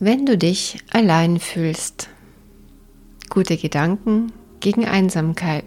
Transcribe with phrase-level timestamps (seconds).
[0.00, 2.08] Wenn du dich allein fühlst.
[3.30, 5.64] Gute Gedanken gegen Einsamkeit.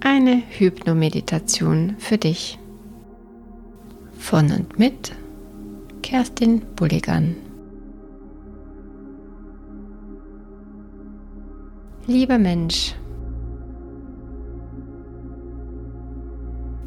[0.00, 2.58] Eine Hypnomeditation für dich.
[4.18, 5.12] Von und mit
[6.02, 7.36] Kerstin Bulligan.
[12.08, 12.96] Lieber Mensch,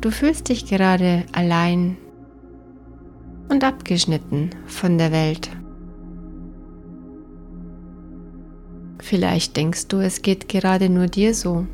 [0.02, 1.96] du fühlst dich gerade allein
[3.50, 5.50] und abgeschnitten von der Welt.
[9.00, 11.66] Vielleicht denkst du, es geht gerade nur dir so.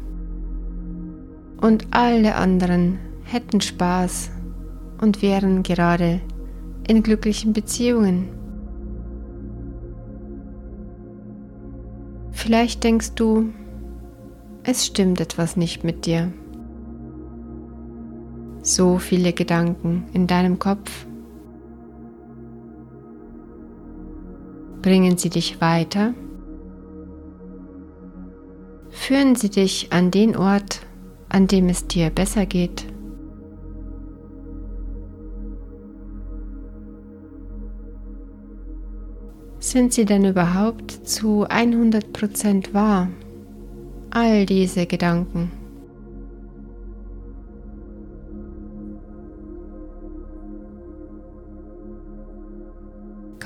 [1.60, 4.32] Und alle anderen hätten Spaß
[5.02, 6.22] und wären gerade
[6.88, 8.30] in glücklichen Beziehungen.
[12.32, 13.50] Vielleicht denkst du,
[14.64, 16.32] es stimmt etwas nicht mit dir.
[18.62, 21.05] So viele Gedanken in deinem Kopf
[24.86, 26.14] Bringen sie dich weiter?
[28.92, 30.82] Führen sie dich an den Ort,
[31.27, 32.86] an dem es dir besser geht?
[39.58, 43.10] Sind sie denn überhaupt zu 100% wahr?
[44.12, 45.52] All diese Gedanken.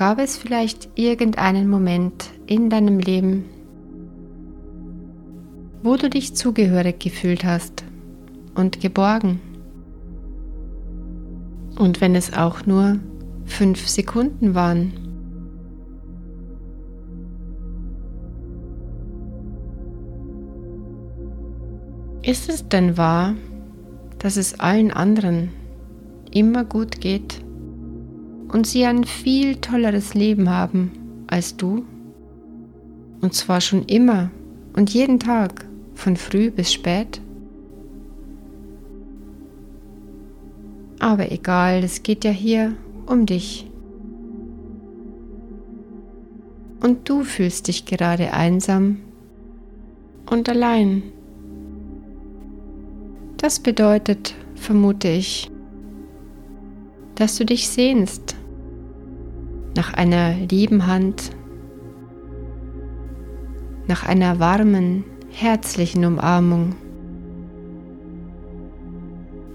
[0.00, 3.44] Gab es vielleicht irgendeinen Moment in deinem Leben,
[5.82, 7.84] wo du dich zugehörig gefühlt hast
[8.54, 9.42] und geborgen?
[11.78, 12.98] Und wenn es auch nur
[13.44, 14.94] fünf Sekunden waren.
[22.22, 23.34] Ist es denn wahr,
[24.18, 25.50] dass es allen anderen
[26.30, 27.44] immer gut geht?
[28.52, 30.90] Und sie ein viel tolleres Leben haben
[31.26, 31.84] als du.
[33.20, 34.30] Und zwar schon immer
[34.74, 37.20] und jeden Tag, von früh bis spät.
[40.98, 42.74] Aber egal, es geht ja hier
[43.06, 43.70] um dich.
[46.82, 49.00] Und du fühlst dich gerade einsam
[50.30, 51.02] und allein.
[53.36, 55.50] Das bedeutet, vermute ich,
[57.16, 58.39] dass du dich sehnst
[59.80, 61.30] nach einer lieben Hand,
[63.88, 66.74] nach einer warmen, herzlichen Umarmung,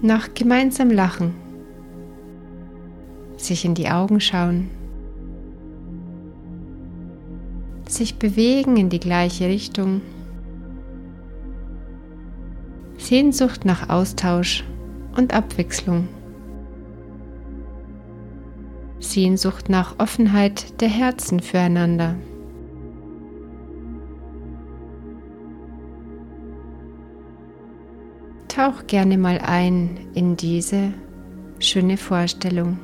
[0.02, 1.32] nach gemeinsam Lachen,
[3.36, 4.68] sich in die Augen schauen,
[7.88, 10.00] sich bewegen in die gleiche Richtung,
[12.98, 14.64] Sehnsucht nach Austausch
[15.16, 16.15] und Abwechslung.
[19.16, 22.16] Sehnsucht nach Offenheit der Herzen füreinander.
[28.46, 30.92] Tauch gerne mal ein in diese
[31.60, 32.78] schöne Vorstellung.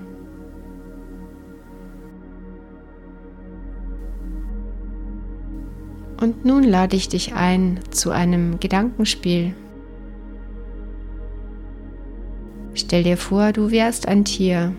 [6.18, 9.54] Und nun lade ich dich ein zu einem Gedankenspiel.
[12.72, 14.72] Stell dir vor, du wärst ein Tier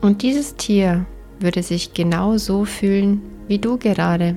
[0.00, 1.06] und dieses Tier
[1.40, 4.36] würde sich genau so fühlen wie du gerade.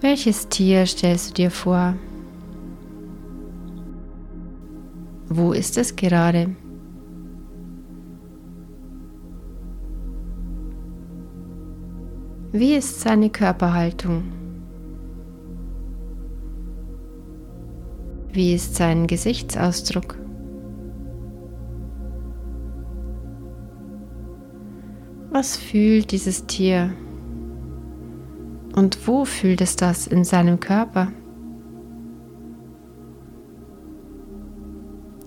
[0.00, 1.94] Welches Tier stellst du dir vor?
[5.28, 6.54] Wo ist es gerade?
[12.52, 14.24] Wie ist seine Körperhaltung?
[18.32, 20.23] Wie ist sein Gesichtsausdruck?
[25.36, 26.94] Was fühlt dieses Tier?
[28.76, 31.10] Und wo fühlt es das in seinem Körper?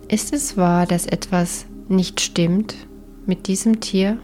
[0.07, 2.88] Ist es wahr, dass etwas nicht stimmt
[3.25, 4.18] mit diesem Tier?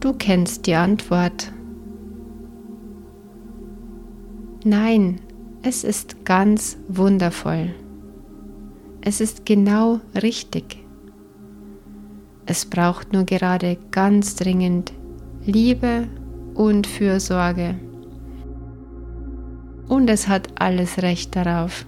[0.00, 1.54] Du kennst die Antwort.
[4.62, 5.22] Nein,
[5.62, 7.74] es ist ganz wundervoll.
[9.00, 10.83] Es ist genau richtig.
[12.46, 14.92] Es braucht nur gerade ganz dringend
[15.46, 16.08] Liebe
[16.54, 17.74] und Fürsorge.
[19.88, 21.86] Und es hat alles Recht darauf.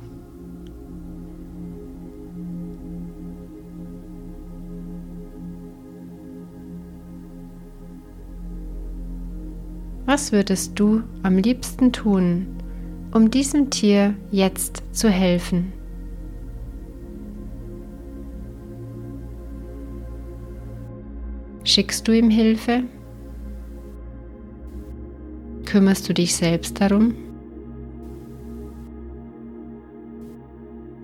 [10.06, 12.46] Was würdest du am liebsten tun,
[13.12, 15.72] um diesem Tier jetzt zu helfen?
[21.76, 22.84] Schickst du ihm Hilfe?
[25.66, 27.14] Kümmerst du dich selbst darum?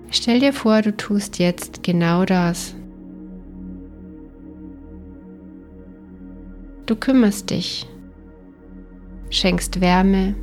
[0.09, 2.73] Stell dir vor, du tust jetzt genau das.
[6.87, 7.87] Du kümmerst dich,
[9.29, 10.33] schenkst Wärme,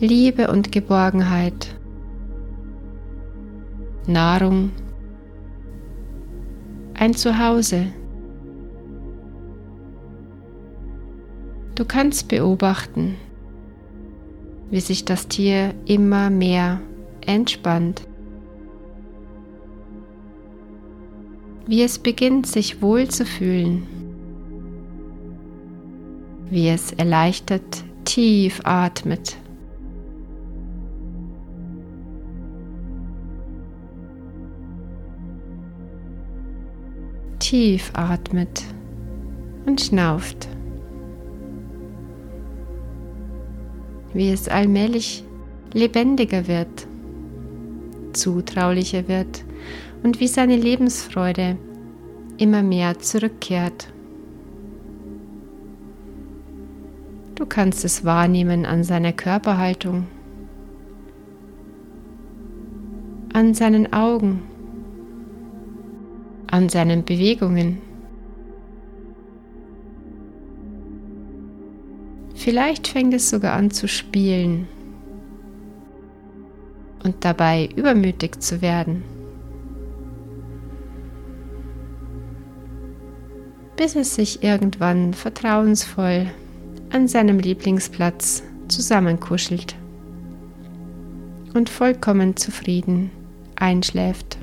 [0.00, 1.78] Liebe und Geborgenheit,
[4.08, 4.72] Nahrung,
[6.94, 7.92] ein Zuhause.
[11.74, 13.16] Du kannst beobachten,
[14.70, 16.80] wie sich das Tier immer mehr
[17.26, 18.02] entspannt,
[21.66, 23.86] wie es beginnt sich wohl zu fühlen,
[26.50, 29.38] wie es erleichtert tief atmet.
[37.38, 38.62] Tief atmet
[39.66, 40.48] und schnauft.
[44.14, 45.24] Wie es allmählich
[45.72, 46.86] lebendiger wird,
[48.12, 49.44] zutraulicher wird
[50.02, 51.56] und wie seine Lebensfreude
[52.38, 53.88] immer mehr zurückkehrt.
[57.34, 60.06] Du kannst es wahrnehmen an seiner Körperhaltung,
[63.32, 64.42] an seinen Augen,
[66.46, 67.78] an seinen Bewegungen.
[72.42, 74.66] Vielleicht fängt es sogar an zu spielen
[77.04, 79.04] und dabei übermütig zu werden.
[83.76, 86.26] Bis es sich irgendwann vertrauensvoll
[86.90, 89.76] an seinem Lieblingsplatz zusammenkuschelt
[91.54, 93.12] und vollkommen zufrieden
[93.54, 94.41] einschläft.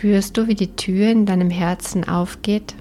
[0.00, 2.74] Spürst du, wie die Tür in deinem Herzen aufgeht?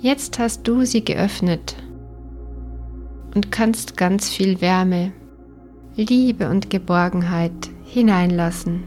[0.00, 1.76] Jetzt hast du sie geöffnet
[3.36, 5.12] und kannst ganz viel Wärme,
[5.94, 8.82] Liebe und Geborgenheit hineinlassen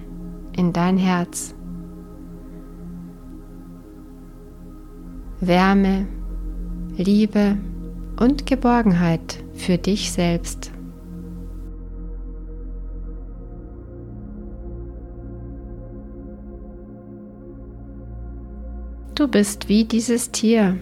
[0.58, 1.56] in dein Herz.
[5.40, 6.06] Wärme,
[6.98, 7.56] Liebe,
[8.20, 10.72] und Geborgenheit für dich selbst.
[19.16, 20.78] Du bist wie dieses Tier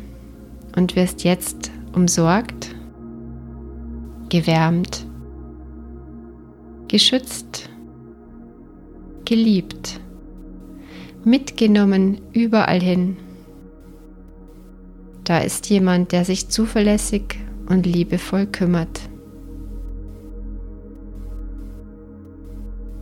[0.75, 2.75] und wirst jetzt umsorgt,
[4.29, 5.05] gewärmt,
[6.89, 7.69] geschützt,
[9.23, 10.01] geliebt,
[11.23, 13.17] mitgenommen überall hin
[15.25, 19.01] da ist jemand, der sich zuverlässig und liebevoll kümmert.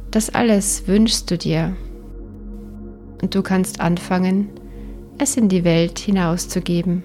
[0.09, 1.75] Das alles wünschst du dir
[3.21, 4.49] und du kannst anfangen,
[5.17, 7.03] es in die Welt hinauszugeben.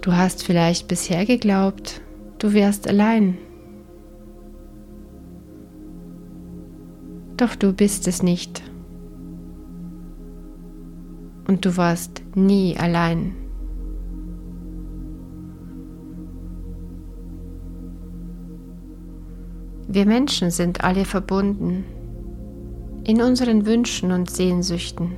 [0.00, 2.00] Du hast vielleicht bisher geglaubt,
[2.38, 3.36] du wärst allein.
[7.36, 8.62] Doch du bist es nicht
[11.52, 13.34] und du warst nie allein.
[19.86, 21.84] Wir Menschen sind alle verbunden
[23.04, 25.12] in unseren Wünschen und Sehnsüchten.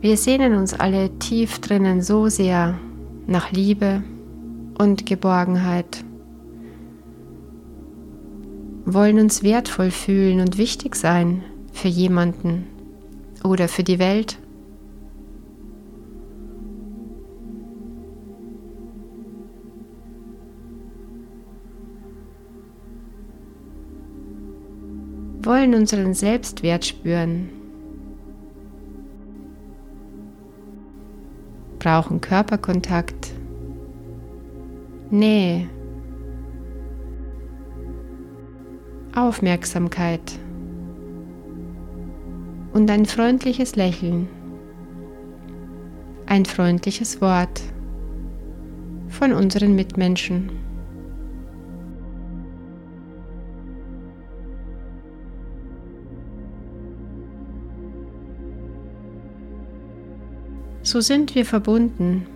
[0.00, 2.78] Wir sehnen uns alle tief drinnen so sehr
[3.26, 4.04] nach Liebe
[4.78, 6.04] und Geborgenheit,
[8.84, 12.66] wollen uns wertvoll fühlen und wichtig sein für jemanden
[13.44, 14.38] oder für die Welt.
[25.44, 27.48] wollen unseren Selbstwert spüren,
[31.78, 33.32] brauchen Körperkontakt,
[35.10, 35.68] Nähe,
[39.14, 40.38] Aufmerksamkeit
[42.72, 44.28] und ein freundliches Lächeln,
[46.26, 47.60] ein freundliches Wort
[49.08, 50.50] von unseren Mitmenschen.
[60.84, 62.26] So sind wir verbunden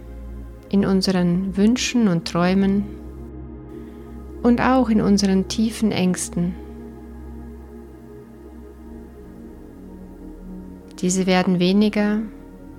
[0.70, 2.84] in unseren Wünschen und Träumen
[4.42, 6.65] und auch in unseren tiefen Ängsten.
[11.00, 12.22] Diese werden weniger,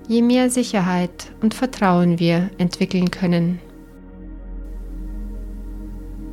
[0.08, 3.60] je mehr Sicherheit und Vertrauen wir entwickeln können.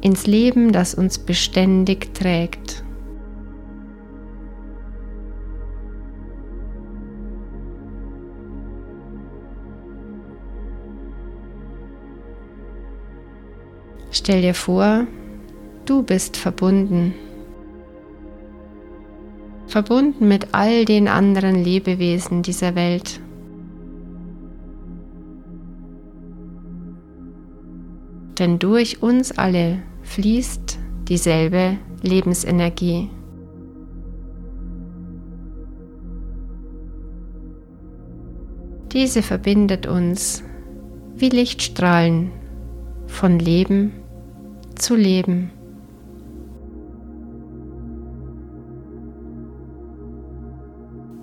[0.01, 2.83] Ins Leben, das uns beständig trägt.
[14.11, 15.05] Stell dir vor,
[15.85, 17.13] du bist verbunden.
[19.75, 23.19] Verbunden mit all den anderen Lebewesen dieser Welt.
[28.39, 30.79] Denn durch uns alle fließt
[31.09, 33.09] dieselbe Lebensenergie.
[38.93, 40.41] Diese verbindet uns
[41.17, 42.31] wie Lichtstrahlen
[43.07, 43.91] von Leben
[44.75, 45.51] zu leben.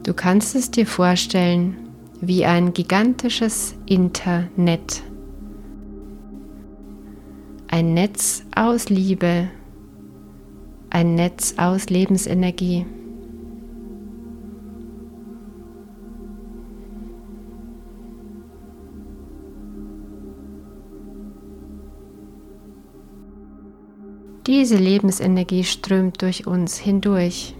[0.02, 1.76] Du kannst es dir vorstellen
[2.20, 5.02] wie ein gigantisches Internet.
[7.68, 9.48] Ein Netz aus Liebe,
[10.90, 12.84] ein Netz aus Lebensenergie.
[24.48, 27.54] Diese Lebensenergie strömt durch uns hindurch,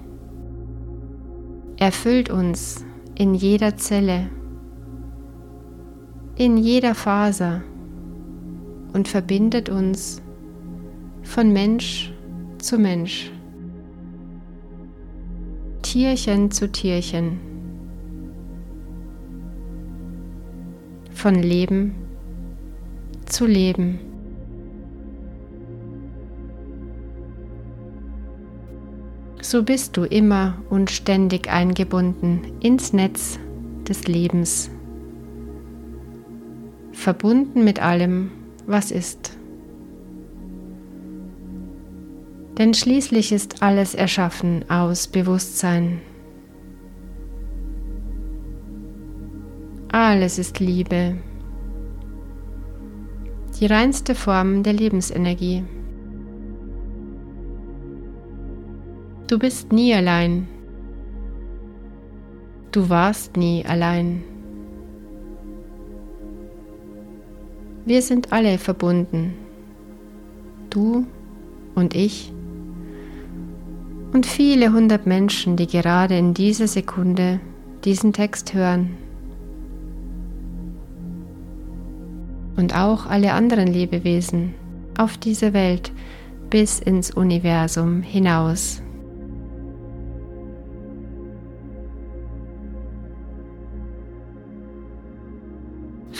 [1.83, 2.85] erfüllt uns
[3.17, 4.31] in jeder Zelle,
[6.37, 7.62] in jeder Faser
[8.93, 10.23] und verbindet uns
[11.25, 12.12] von Mensch
[12.59, 13.33] zu Mensch,
[15.83, 17.41] Tierchen zu Tierchen,
[21.11, 21.97] von Leben
[23.27, 24.12] zu Leben.
[29.53, 33.39] So bist du immer und ständig eingebunden ins Netz
[33.87, 34.71] des Lebens,
[36.93, 38.31] verbunden mit allem,
[38.67, 39.37] was ist.
[42.57, 46.01] Denn schließlich ist alles erschaffen aus Bewusstsein.
[49.89, 51.19] Alles ist Liebe,
[53.61, 55.63] die reinste Form der Lebensenergie.
[59.33, 60.47] Du bist nie allein.
[62.71, 64.23] Du warst nie allein.
[67.87, 69.33] Wir sind alle verbunden.
[70.69, 71.07] Du
[71.75, 72.31] und ich
[74.12, 77.41] und viele hundert Menschen, die gerade in dieser Sekunde
[77.85, 78.99] diesen Text hören.
[82.57, 84.53] Und auch alle anderen Lebewesen
[84.99, 85.91] auf dieser Welt
[86.51, 88.82] bis ins Universum hinaus.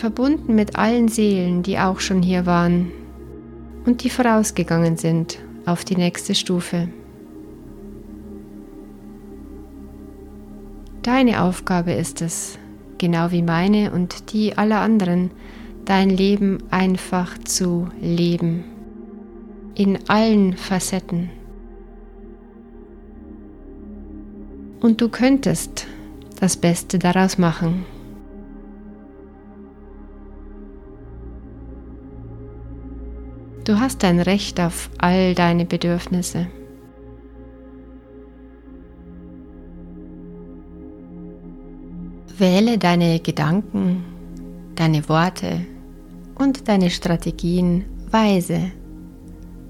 [0.03, 2.91] Verbunden mit allen Seelen, die auch schon hier waren
[3.87, 6.89] und die vorausgegangen sind auf die nächste Stufe.
[11.03, 12.59] Deine Aufgabe ist es,
[12.99, 15.31] genau wie meine und die aller anderen,
[15.85, 18.65] dein Leben einfach zu leben.
[19.77, 21.31] In allen Facetten.
[24.81, 25.87] Und du könntest
[26.41, 27.92] das Beste daraus machen.
[33.65, 36.49] Du hast ein Recht auf all deine Bedürfnisse.
[42.37, 44.03] Wähle deine Gedanken,
[44.75, 45.65] deine Worte
[46.35, 48.73] und deine Strategien weise,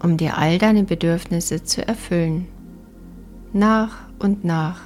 [0.02, 2.48] um dir all deine Bedürfnisse zu erfüllen,
[3.52, 4.80] nach und nach,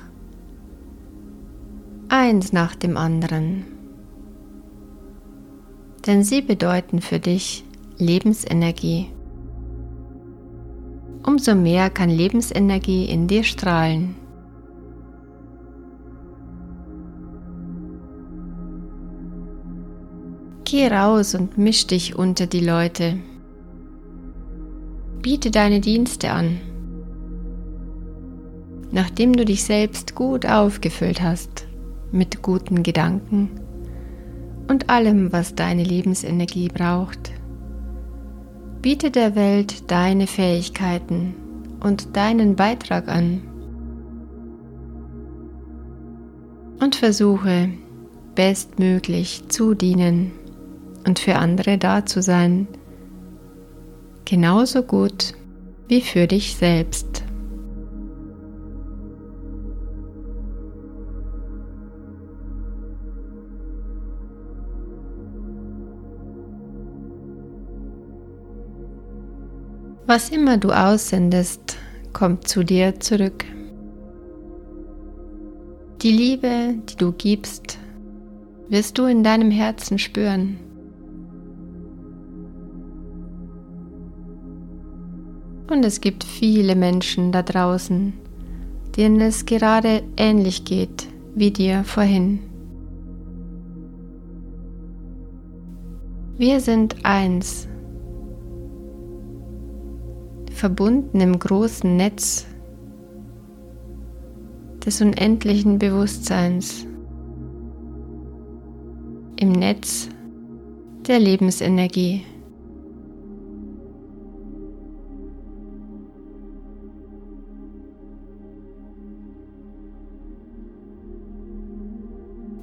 [2.09, 3.67] eins nach dem anderen.
[6.09, 7.66] Denn sie bedeuten für dich
[7.99, 9.07] Lebensenergie.
[11.25, 14.17] Umso mehr kann Lebensenergie in dir strahlen.
[20.65, 23.19] Geh raus und misch dich unter die Leute.
[25.23, 26.61] Biete deine Dienste an.
[28.93, 31.67] Nachdem du dich selbst gut aufgefüllt hast
[32.13, 33.49] mit guten Gedanken
[34.69, 37.33] und allem, was deine Lebensenergie braucht,
[38.87, 41.35] Biete der Welt deine Fähigkeiten
[41.81, 43.43] und deinen Beitrag an
[46.79, 47.71] und versuche
[48.37, 50.31] bestmöglich zu dienen
[51.05, 52.69] und für andere da zu sein,
[54.25, 55.33] genauso gut
[55.89, 57.16] wie für dich selbst.
[70.09, 71.79] Was immer du aussendest,
[72.13, 73.45] kommt zu dir zurück.
[76.01, 77.79] Die Liebe, die du gibst,
[78.69, 80.59] wirst du in deinem Herzen spüren.
[85.69, 88.13] Und es gibt viele Menschen da draußen,
[88.97, 92.39] denen es gerade ähnlich geht wie dir vorhin.
[96.39, 97.67] Wir sind eins,
[100.57, 102.47] verbunden im großen Netz
[104.87, 106.87] des unendlichen Bewusstseins,
[109.39, 110.09] im Netz
[111.07, 112.25] der Lebensenergie.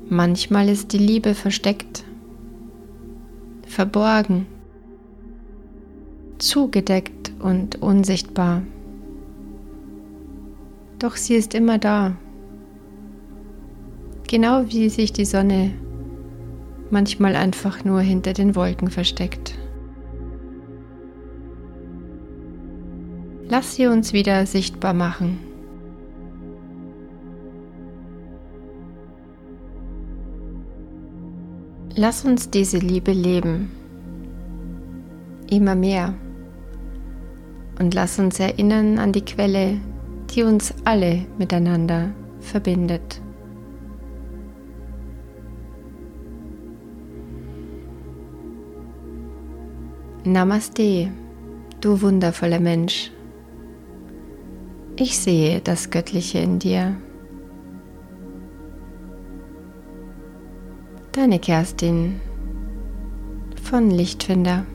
[0.10, 2.04] Manchmal ist die Liebe versteckt,
[3.68, 4.48] verborgen,
[6.40, 8.62] zugedeckt und unsichtbar.
[11.00, 12.16] Doch sie ist immer da,
[14.28, 15.72] genau wie sich die Sonne
[16.90, 19.56] manchmal einfach nur hinter den Wolken versteckt.
[23.50, 25.40] Lass sie uns wieder sichtbar machen.
[31.96, 33.70] Lass uns diese Liebe leben.
[35.52, 36.16] Immer mehr.
[37.80, 39.78] Und lass uns erinnern an die Quelle,
[40.30, 43.22] die uns alle miteinander verbindet.
[50.26, 51.10] Namaste,
[51.82, 53.12] du wundervoller Mensch.
[54.96, 56.96] Ich sehe das Göttliche in dir.
[61.12, 62.22] Deine Kerstin
[63.64, 64.66] von Lichtfinder.